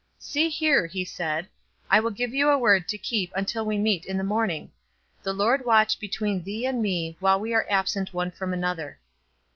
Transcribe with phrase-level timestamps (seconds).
[0.17, 1.47] 'See here,' he said,
[1.91, 4.71] 'I will give you a word to keep until we meet in the morning:
[5.21, 8.97] The Lord watch between thee and me while we are absent one from another.'